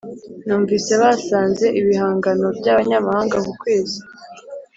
[0.45, 3.97] [numvise basanze ibihangano byabanyamahanga ku kwezi.